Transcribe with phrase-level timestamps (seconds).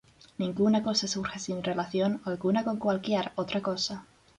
[0.39, 4.03] Ninguna cosa surge sin relación alguna con cualquier otra cosa".